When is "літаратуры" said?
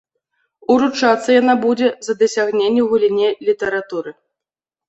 3.51-4.11